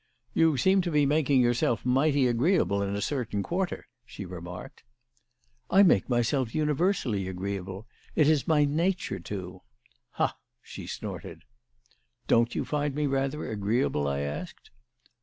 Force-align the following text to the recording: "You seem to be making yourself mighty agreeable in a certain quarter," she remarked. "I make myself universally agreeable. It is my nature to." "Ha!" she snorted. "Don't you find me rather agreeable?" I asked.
"You 0.33 0.57
seem 0.57 0.81
to 0.81 0.89
be 0.89 1.05
making 1.05 1.41
yourself 1.41 1.85
mighty 1.85 2.25
agreeable 2.25 2.81
in 2.81 2.95
a 2.95 3.03
certain 3.03 3.43
quarter," 3.43 3.87
she 4.03 4.25
remarked. 4.25 4.83
"I 5.69 5.83
make 5.83 6.09
myself 6.09 6.55
universally 6.55 7.27
agreeable. 7.27 7.85
It 8.15 8.27
is 8.27 8.47
my 8.47 8.65
nature 8.65 9.19
to." 9.19 9.61
"Ha!" 10.13 10.37
she 10.59 10.87
snorted. 10.87 11.43
"Don't 12.25 12.55
you 12.55 12.65
find 12.65 12.95
me 12.95 13.05
rather 13.05 13.47
agreeable?" 13.47 14.07
I 14.07 14.21
asked. 14.21 14.71